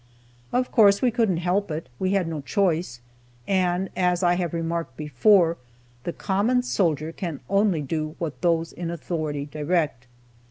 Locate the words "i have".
4.23-4.51